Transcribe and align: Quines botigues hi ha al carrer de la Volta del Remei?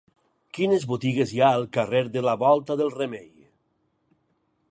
Quines 0.57 0.85
botigues 0.91 1.33
hi 1.35 1.41
ha 1.43 1.49
al 1.57 1.67
carrer 1.77 2.01
de 2.17 2.25
la 2.29 2.35
Volta 2.45 2.79
del 2.81 2.91
Remei? 2.97 3.31